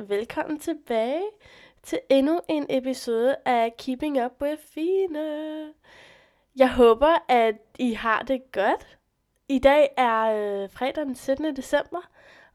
[0.00, 1.22] Velkommen tilbage
[1.82, 5.72] til endnu en episode af Keeping Up with Fine.
[6.56, 8.98] Jeg håber, at I har det godt.
[9.48, 11.56] I dag er øh, fredag den 17.
[11.56, 12.10] december,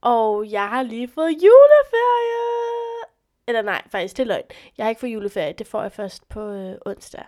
[0.00, 3.04] og jeg har lige fået juleferie.
[3.48, 4.44] Eller nej, faktisk, det er løgn.
[4.78, 7.24] Jeg har ikke fået juleferie, det får jeg først på øh, onsdag.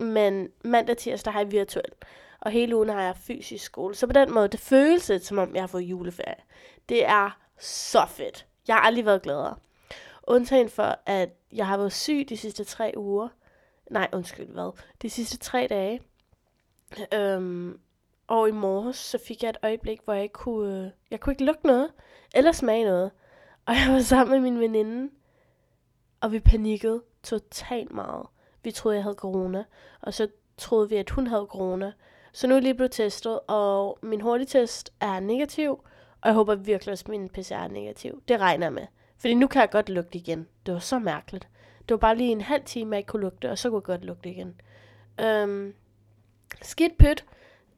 [0.00, 1.92] Men mandag tirsdag har jeg virtuel
[2.42, 3.94] og hele ugen har jeg fysisk skole.
[3.94, 6.42] Så på den måde, det føles lidt, som om jeg har fået juleferie.
[6.88, 8.46] Det er så fedt.
[8.68, 9.56] Jeg har aldrig været gladere.
[10.22, 13.28] Undtagen for, at jeg har været syg de sidste tre uger.
[13.90, 14.70] Nej, undskyld, hvad?
[15.02, 16.00] De sidste tre dage.
[17.14, 17.80] Øhm,
[18.26, 21.32] og i morges, så fik jeg et øjeblik, hvor jeg ikke kunne, øh, jeg kunne
[21.32, 21.92] ikke lugte noget,
[22.34, 23.10] eller smage noget.
[23.66, 25.12] Og jeg var sammen med min veninde,
[26.20, 28.26] og vi panikkede totalt meget.
[28.62, 29.64] Vi troede, jeg havde corona,
[30.00, 31.92] og så troede vi, at hun havde corona.
[32.32, 35.80] Så nu er jeg lige blevet testet, og min hurtigtest er negativ,
[36.22, 38.22] og jeg håber virkelig også, at min PCR er negativ.
[38.28, 38.86] Det regner jeg med.
[39.18, 40.46] Fordi nu kan jeg godt lugte igen.
[40.66, 41.48] Det var så mærkeligt.
[41.78, 43.84] Det var bare lige en halv time, jeg ikke kunne lugte, og så kunne jeg
[43.84, 44.60] godt lugte igen.
[45.20, 45.74] Øhm,
[46.62, 47.24] skidt pyt.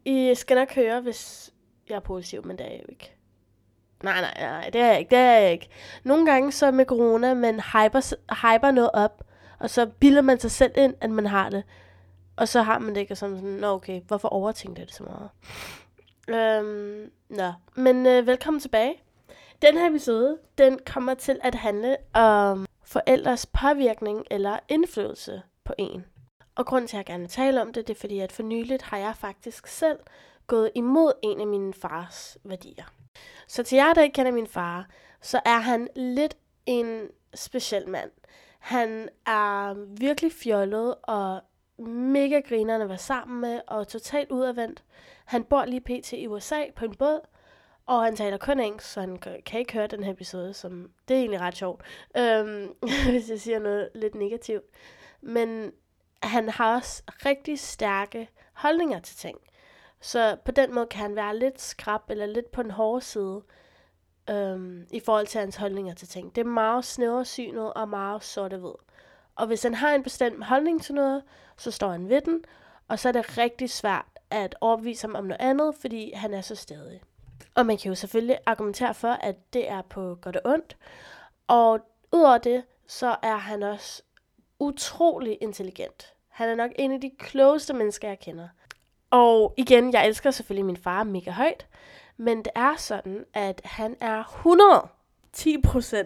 [0.05, 1.53] I skal nok høre, hvis
[1.89, 3.15] jeg er positiv, men det er jeg jo ikke.
[4.03, 5.69] Nej, nej, nej, det er jeg ikke, det er jeg ikke.
[6.05, 9.25] Nogle gange så med corona, man hyper, hyper noget op,
[9.59, 11.65] og så bilder man sig selv ind, at man har det.
[12.37, 15.03] Og så har man det ikke, og sådan, nå okay, hvorfor overtænkte jeg det så
[15.03, 15.31] meget?
[16.29, 19.03] Øhm, nå, men øh, velkommen tilbage.
[19.63, 26.05] Den her episode, den kommer til at handle om forældres påvirkning eller indflydelse på en.
[26.55, 28.43] Og grunden til, at jeg gerne vil tale om det, det er fordi, at for
[28.43, 29.99] nyligt har jeg faktisk selv
[30.47, 32.85] gået imod en af mine fars værdier.
[33.47, 34.89] Så til jer, der ikke kender min far,
[35.21, 36.37] så er han lidt
[36.67, 38.11] en speciel mand.
[38.59, 41.41] Han er virkelig fjollet og
[41.87, 44.85] mega grinerne at være sammen med og totalt udadvendt.
[45.25, 46.13] Han bor lige pt.
[46.13, 47.21] i USA på en båd,
[47.87, 51.15] og han taler kun engelsk, så han kan ikke høre den her episode, som det
[51.15, 51.83] er egentlig ret sjovt,
[52.17, 52.75] øhm,
[53.11, 54.65] hvis jeg siger noget lidt negativt.
[55.21, 55.73] Men
[56.23, 59.39] han har også rigtig stærke holdninger til ting.
[60.01, 63.43] Så på den måde kan han være lidt skrab eller lidt på en hårde side
[64.31, 66.35] øhm, i forhold til hans holdninger til ting.
[66.35, 68.75] Det er meget snæversynet og meget sorte ved.
[69.35, 71.23] Og hvis han har en bestemt holdning til noget,
[71.57, 72.45] så står han ved den,
[72.89, 76.41] og så er det rigtig svært at overbevise ham om noget andet, fordi han er
[76.41, 77.01] så stadig.
[77.55, 80.77] Og man kan jo selvfølgelig argumentere for, at det er på godt og ondt.
[81.47, 81.81] Og
[82.13, 84.03] udover det, så er han også
[84.59, 86.15] utrolig intelligent.
[86.29, 88.49] Han er nok en af de klogeste mennesker, jeg kender.
[89.11, 91.67] Og igen, jeg elsker selvfølgelig min far mega højt,
[92.17, 94.23] men det er sådan, at han er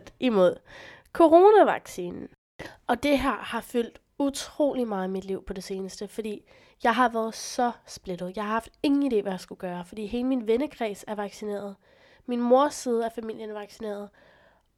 [0.01, 0.57] 110% imod
[1.13, 2.29] coronavaccinen.
[2.87, 6.43] Og det her har fyldt utrolig meget i mit liv på det seneste, fordi
[6.85, 8.37] jeg har været så splittet.
[8.37, 11.77] Jeg har haft ingen idé, hvad jeg skulle gøre, fordi hele min vennekreds er vaccineret.
[12.27, 14.09] Min mors side af familien er vaccineret.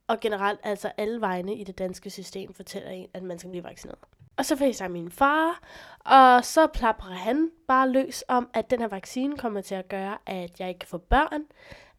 [0.09, 3.65] Og generelt, altså alle vegne i det danske system, fortæller en, at man skal blive
[3.65, 3.99] vaccineret.
[4.37, 5.61] Og så facetimer min far,
[5.99, 10.19] og så plapper han bare løs om, at den her vaccine kommer til at gøre,
[10.27, 11.43] at jeg ikke kan få børn,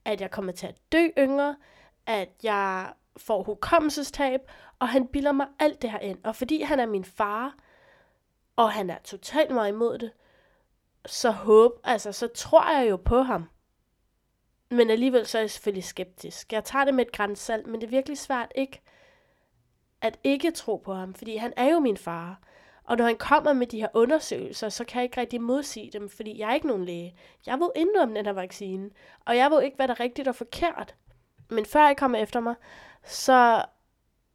[0.05, 1.55] at jeg kommer til at dø yngre,
[2.05, 4.41] at jeg får hukommelsestab,
[4.79, 6.17] og han bilder mig alt det her ind.
[6.23, 7.55] Og fordi han er min far,
[8.55, 10.11] og han er totalt meget imod det,
[11.05, 13.49] så håb, altså så tror jeg jo på ham.
[14.69, 16.53] Men alligevel så er jeg selvfølgelig skeptisk.
[16.53, 18.81] Jeg tager det med et grænsalt, men det er virkelig svært ikke
[20.01, 22.39] at ikke tro på ham, fordi han er jo min far.
[22.83, 26.09] Og når han kommer med de her undersøgelser, så kan jeg ikke rigtig modsige dem,
[26.09, 27.15] fordi jeg er ikke nogen læge.
[27.45, 28.89] Jeg ved intet om den her vaccine,
[29.25, 30.95] og jeg ved ikke, hvad der er rigtigt og forkert.
[31.49, 32.55] Men før jeg kom efter mig,
[33.03, 33.65] så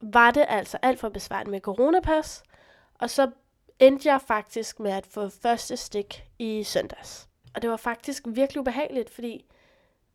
[0.01, 2.43] var det altså alt for besværligt med coronapas,
[2.95, 3.31] og så
[3.79, 7.29] endte jeg faktisk med at få første stik i søndags.
[7.55, 9.45] Og det var faktisk virkelig ubehageligt, fordi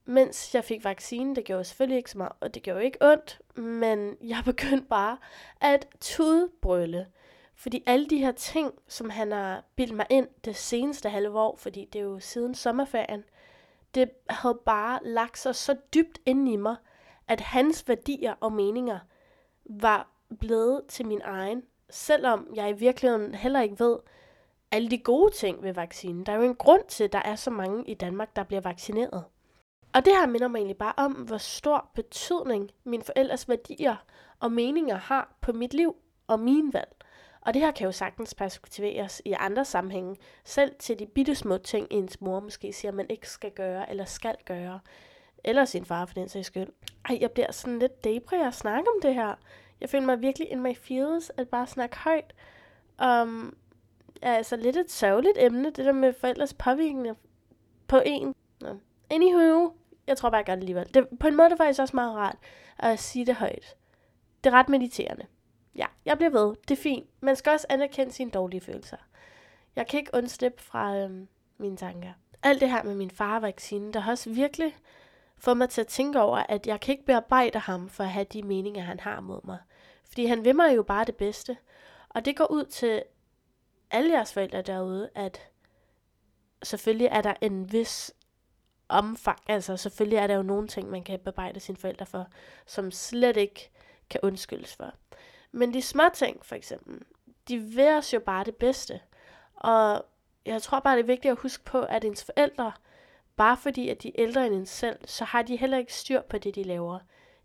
[0.05, 3.39] mens jeg fik vaccinen, det gjorde selvfølgelig ikke så meget, og det gjorde ikke ondt,
[3.55, 5.17] men jeg begyndte bare
[5.61, 7.07] at tudbrøle.
[7.55, 11.55] Fordi alle de her ting, som han har bildt mig ind det seneste halve år,
[11.55, 13.23] fordi det er jo siden sommerferien,
[13.95, 16.75] det havde bare lagt sig så dybt ind i mig,
[17.27, 18.99] at hans værdier og meninger
[19.65, 20.09] var
[20.39, 23.97] blevet til min egen, selvom jeg i virkeligheden heller ikke ved
[24.71, 26.25] alle de gode ting ved vaccinen.
[26.25, 28.61] Der er jo en grund til, at der er så mange i Danmark, der bliver
[28.61, 29.23] vaccineret.
[29.93, 33.95] Og det her minder mig egentlig bare om, hvor stor betydning mine forældres værdier
[34.39, 35.95] og meninger har på mit liv
[36.27, 36.95] og min valg.
[37.41, 41.57] Og det her kan jo sagtens perspektiveres i andre sammenhænge, selv til de bitte små
[41.57, 44.79] ting, ens mor måske siger, man ikke skal gøre eller skal gøre,
[45.43, 46.67] eller sin far for den sags skyld.
[47.09, 49.35] Ej, jeg bliver sådan lidt debri at snakke om det her.
[49.81, 52.33] Jeg føler mig virkelig in my feels at bare snakke højt.
[53.05, 53.57] Um,
[54.21, 57.17] altså lidt et sørgeligt emne, det der med forældres påvirkning
[57.87, 58.35] på en.
[58.61, 58.75] No.
[59.09, 59.71] Anywho,
[60.07, 60.93] jeg tror bare, jeg gør det alligevel.
[60.93, 62.37] Det, på en måde er det faktisk også meget rart
[62.79, 63.75] at sige det højt.
[64.43, 65.25] det er ret mediterende.
[65.75, 66.55] Ja, jeg bliver ved.
[66.67, 67.09] Det er fint.
[67.21, 68.97] Man skal også anerkende sine dårlige følelser.
[69.75, 72.09] Jeg kan ikke undslippe fra øhm, mine tanker.
[72.43, 74.75] Alt det her med min far vaccine, der har også virkelig
[75.37, 78.25] fået mig til at tænke over, at jeg kan ikke bearbejde ham for at have
[78.33, 79.57] de meninger, han har mod mig.
[80.11, 81.57] Fordi han vil mig jo bare det bedste.
[82.09, 83.03] Og det går ud til
[83.91, 85.41] alle jeres forældre derude, at
[86.63, 88.13] selvfølgelig er der en vis
[88.89, 92.27] omfang, altså selvfølgelig er der jo nogle ting, man kan bearbejde sine forældre for,
[92.65, 93.71] som slet ikke
[94.09, 94.93] kan undskyldes for.
[95.51, 97.01] Men de små ting, for eksempel,
[97.47, 99.01] de vil os jo bare det bedste.
[99.55, 100.05] Og
[100.45, 102.71] jeg tror bare, det er vigtigt at huske på, at ens forældre,
[103.35, 106.21] bare fordi at de er ældre end en selv, så har de heller ikke styr
[106.21, 106.99] på det, de laver.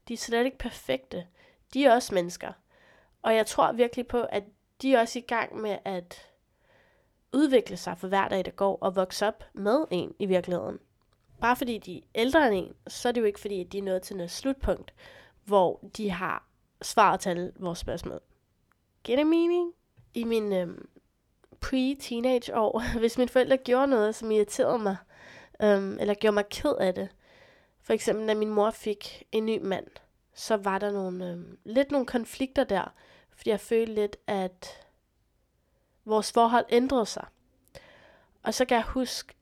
[0.09, 1.27] De er slet ikke perfekte.
[1.75, 2.53] De er også mennesker.
[3.23, 4.45] Og jeg tror virkelig på, at
[4.83, 6.31] de er også i gang med at
[7.33, 10.79] udvikle sig for hver dag, der går, og vokse op med en i virkeligheden.
[11.41, 13.79] Bare fordi de er ældre end en, så er det jo ikke fordi, at de
[13.79, 14.95] er nået til noget slutpunkt,
[15.45, 16.49] hvor de har
[16.83, 18.21] svaret til alle vores spørgsmål.
[19.05, 19.73] Giver det mening?
[20.15, 20.89] I min øhm,
[21.61, 24.97] pre-teenage år, hvis mine forældre gjorde noget, som irriterede mig,
[25.62, 27.09] øhm, eller gjorde mig ked af det,
[27.83, 29.87] for eksempel, da min mor fik en ny mand,
[30.37, 32.93] så var der nogle, øh, lidt nogle konflikter der,
[33.31, 34.87] fordi jeg følte lidt, at
[36.05, 37.27] vores forhold ændrede sig.
[38.43, 39.35] Og så kan jeg huske,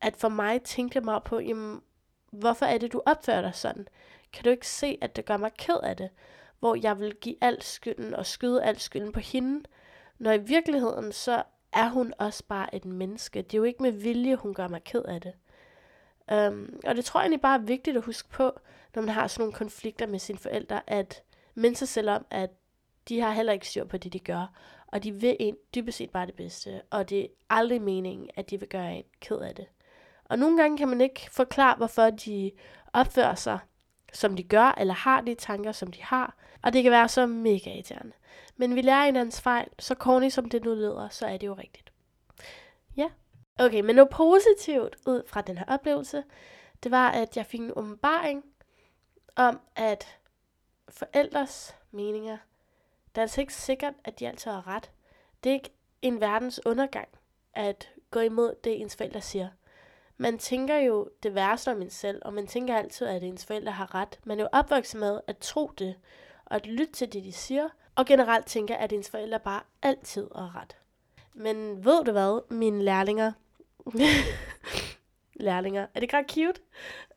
[0.00, 1.82] at for mig tænkte jeg meget på, jamen,
[2.30, 3.88] hvorfor er det, du opfører dig sådan?
[4.32, 6.10] Kan du ikke se, at det gør mig ked af det?
[6.58, 9.64] Hvor jeg vil give al skylden og skyde al skylden på hende,
[10.18, 11.42] når i virkeligheden så
[11.72, 13.42] er hun også bare et menneske.
[13.42, 15.32] Det er jo ikke med vilje, hun gør mig ked af det.
[16.34, 18.60] Um, og det tror jeg egentlig bare er vigtigt at huske på,
[18.94, 21.22] når man har sådan nogle konflikter med sine forældre, at
[21.54, 22.50] minde sig selv om, at
[23.08, 24.52] de har heller ikke styr på det, de gør.
[24.86, 26.82] Og de vil en dybest set bare det bedste.
[26.90, 29.66] Og det er aldrig meningen, at de vil gøre en ked af det.
[30.24, 32.50] Og nogle gange kan man ikke forklare, hvorfor de
[32.92, 33.58] opfører sig,
[34.12, 36.36] som de gør, eller har de tanker, som de har.
[36.62, 38.12] Og det kan være så mega irriterende.
[38.56, 41.54] Men vi lærer hinandens fejl, så corny som det nu lyder, så er det jo
[41.54, 41.92] rigtigt.
[42.96, 43.08] Ja.
[43.60, 46.24] Okay, men noget positivt ud fra den her oplevelse,
[46.82, 48.44] det var, at jeg fik en åbenbaring
[49.36, 50.18] om, at
[50.88, 52.38] forældres meninger,
[53.08, 54.90] det er altså ikke sikkert, at de altid har ret.
[55.44, 55.72] Det er ikke
[56.02, 57.08] en verdens undergang
[57.54, 59.48] at gå imod det, ens forældre siger.
[60.16, 63.72] Man tænker jo det værste om en selv, og man tænker altid, at ens forældre
[63.72, 64.20] har ret.
[64.24, 65.94] Man er jo opvokset med at tro det,
[66.44, 70.28] og at lytte til det, de siger, og generelt tænker, at ens forældre bare altid
[70.34, 70.76] har ret.
[71.34, 73.32] Men ved du hvad, mine lærlinger?
[75.34, 75.86] lærlinger.
[75.94, 76.60] Er det godt cute?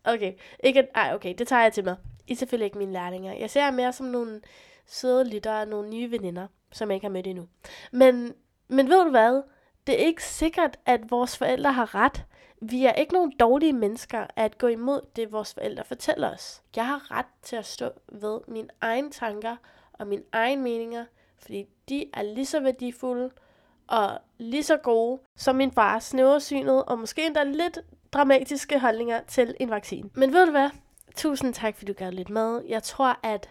[0.04, 0.33] Okay,
[0.63, 1.95] ikke, ej, okay, det tager jeg til mig.
[2.27, 3.33] I er selvfølgelig ikke mine lærlinger.
[3.33, 4.42] Jeg ser jer mere som nogle
[4.86, 7.48] søde lyttere, nogle nye veninder, som jeg ikke har mødt endnu.
[7.92, 8.33] Men,
[8.68, 9.42] men ved du hvad?
[9.88, 12.25] Det er ikke sikkert, at vores forældre har ret.
[12.62, 16.62] Vi er ikke nogen dårlige mennesker at gå imod det, vores forældre fortæller os.
[16.75, 19.56] Jeg har ret til at stå ved mine egne tanker
[19.94, 21.06] og mine egne meninger,
[21.38, 23.31] fordi de er lige så værdifulde
[23.88, 27.80] og lige så gode som min fars snæversynet og måske endda lidt
[28.12, 30.09] dramatiske holdninger til en vaccine.
[30.13, 30.69] Men ved du hvad?
[31.15, 32.62] Tusind tak, fordi du gav lidt med.
[32.68, 33.50] Jeg tror, at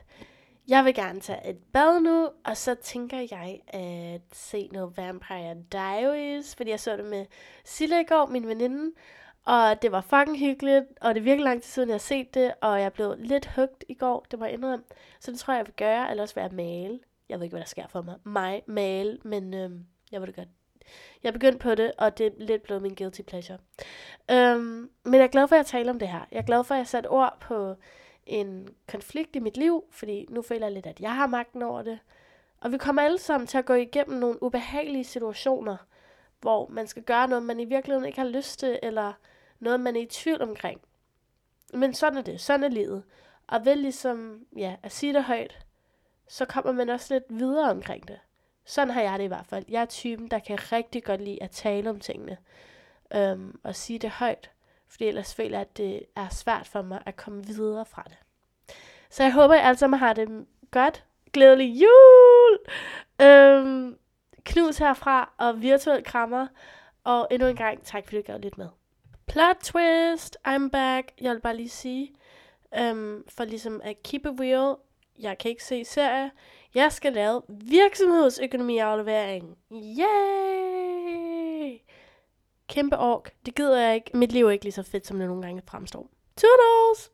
[0.68, 5.56] jeg vil gerne tage et bad nu, og så tænker jeg at se noget Vampire
[5.72, 7.26] Diaries, fordi jeg så det med
[7.64, 8.92] Silla i går, min veninde,
[9.44, 12.34] og det var fucking hyggeligt, og det er virkelig lang tid siden, jeg har set
[12.34, 14.84] det, og jeg blev lidt hugt i går, det var jeg indrømme.
[15.20, 17.00] Så det tror jeg, jeg vil gøre, eller også være male.
[17.28, 18.16] Jeg ved ikke, hvad der sker for mig.
[18.24, 20.48] Mig, male, men øhm, jeg vil det godt.
[21.22, 23.58] Jeg begyndte på det, og det er lidt blevet min guilty pleasure.
[24.30, 26.20] Øhm, men jeg er glad for, at jeg taler om det her.
[26.32, 27.74] Jeg er glad for, at jeg satte ord på
[28.26, 31.82] en konflikt i mit liv, fordi nu føler jeg lidt, at jeg har magten over
[31.82, 31.98] det.
[32.60, 35.76] Og vi kommer alle sammen til at gå igennem nogle ubehagelige situationer,
[36.40, 39.12] hvor man skal gøre noget, man i virkeligheden ikke har lyst til, eller
[39.60, 40.80] noget, man er i tvivl omkring.
[41.74, 42.40] Men sådan er det.
[42.40, 43.02] Sådan er livet.
[43.46, 45.66] Og ved ligesom ja, at sige det højt,
[46.28, 48.18] så kommer man også lidt videre omkring det.
[48.64, 49.64] Sådan har jeg det i hvert fald.
[49.68, 52.36] Jeg er typen, der kan rigtig godt lide at tale om tingene.
[53.14, 54.50] Øhm, og sige det højt.
[54.88, 58.16] Fordi ellers føler jeg, at det er svært for mig at komme videre fra det.
[59.10, 61.04] Så jeg håber, at I alle sammen har det godt.
[61.32, 62.58] Glædelig jul!
[63.26, 63.98] Øhm,
[64.44, 66.46] knus herfra og virtuel krammer.
[67.04, 68.68] Og endnu en gang, tak fordi du gav lidt med.
[69.26, 71.12] Plot twist, I'm back.
[71.20, 72.14] Jeg vil bare lige sige,
[72.78, 74.76] øhm, for ligesom at keep it real,
[75.18, 76.30] jeg kan ikke se serie.
[76.74, 79.56] Jeg skal lave virksomhedsøkonomiaflevering.
[79.72, 81.78] Yay!
[82.68, 83.32] Kæmpe ork.
[83.46, 84.10] Det gider jeg ikke.
[84.14, 86.08] Mit liv er ikke lige så fedt, som det nogle gange fremstår.
[86.36, 87.12] Toodles!